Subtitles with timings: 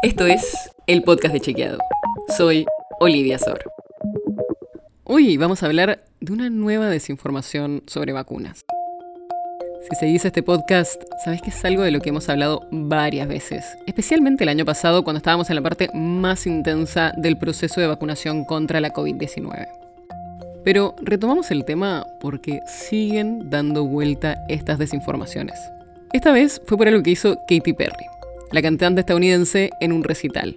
[0.00, 1.78] Esto es el podcast de Chequeado.
[2.36, 2.64] Soy
[3.00, 3.58] Olivia Sor.
[5.02, 8.64] Hoy vamos a hablar de una nueva desinformación sobre vacunas.
[9.90, 13.64] Si seguís este podcast, sabés que es algo de lo que hemos hablado varias veces,
[13.88, 18.44] especialmente el año pasado cuando estábamos en la parte más intensa del proceso de vacunación
[18.44, 19.66] contra la COVID-19.
[20.64, 25.58] Pero retomamos el tema porque siguen dando vuelta estas desinformaciones.
[26.12, 28.06] Esta vez fue por algo que hizo Katy Perry,
[28.52, 30.56] la cantante estadounidense, en un recital.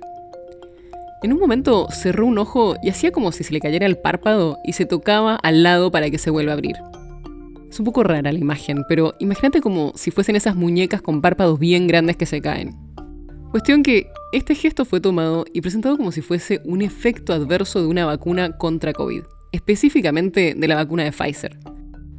[1.23, 4.57] En un momento cerró un ojo y hacía como si se le cayera el párpado
[4.63, 6.77] y se tocaba al lado para que se vuelva a abrir.
[7.69, 11.59] Es un poco rara la imagen, pero imagínate como si fuesen esas muñecas con párpados
[11.59, 12.75] bien grandes que se caen.
[13.51, 17.87] Cuestión que este gesto fue tomado y presentado como si fuese un efecto adverso de
[17.87, 21.57] una vacuna contra COVID, específicamente de la vacuna de Pfizer.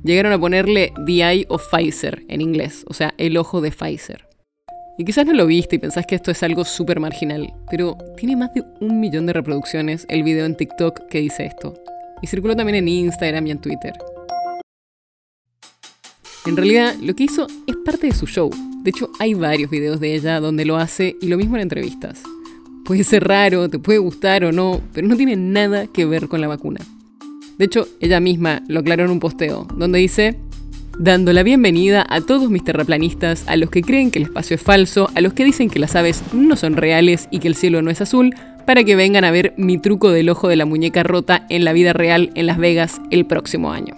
[0.05, 4.32] Llegaron a ponerle The Eye of Pfizer en inglés, o sea, el ojo de Pfizer.
[4.99, 8.37] Y quizás no lo viste y pensás que esto es algo súper marginal, pero tiene
[8.37, 11.75] más de un millón de reproducciones el video en TikTok que dice esto.
[12.21, 13.95] Y circuló también en Instagram y en Twitter.
[16.45, 18.51] En realidad, lo que hizo es parte de su show.
[18.83, 22.23] De hecho, hay varios videos de ella donde lo hace y lo mismo en entrevistas.
[22.85, 26.41] Puede ser raro, te puede gustar o no, pero no tiene nada que ver con
[26.41, 26.81] la vacuna.
[27.57, 30.37] De hecho, ella misma lo aclaró en un posteo, donde dice,
[30.99, 34.63] dando la bienvenida a todos mis terraplanistas, a los que creen que el espacio es
[34.63, 37.83] falso, a los que dicen que las aves no son reales y que el cielo
[37.83, 38.35] no es azul,
[38.67, 41.73] para que vengan a ver mi truco del ojo de la muñeca rota en la
[41.73, 43.95] vida real en Las Vegas el próximo año.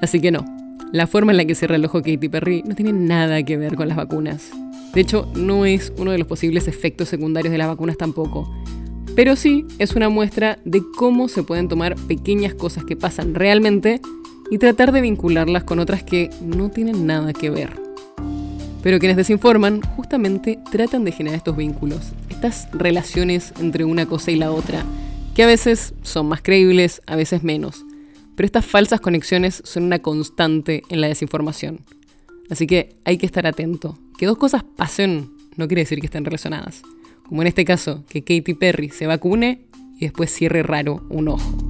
[0.00, 0.44] Así que no,
[0.92, 3.76] la forma en la que cierra el ojo Katy Perry no tiene nada que ver
[3.76, 4.50] con las vacunas.
[4.94, 8.52] De hecho, no es uno de los posibles efectos secundarios de las vacunas tampoco.
[9.14, 14.00] Pero sí es una muestra de cómo se pueden tomar pequeñas cosas que pasan realmente
[14.50, 17.70] y tratar de vincularlas con otras que no tienen nada que ver.
[18.82, 24.36] Pero quienes desinforman justamente tratan de generar estos vínculos, estas relaciones entre una cosa y
[24.36, 24.84] la otra,
[25.34, 27.84] que a veces son más creíbles, a veces menos
[28.40, 31.80] pero estas falsas conexiones son una constante en la desinformación.
[32.48, 33.98] Así que hay que estar atento.
[34.16, 36.80] Que dos cosas pasen no quiere decir que estén relacionadas.
[37.28, 39.66] Como en este caso, que Katy Perry se vacune
[39.98, 41.69] y después cierre raro un ojo.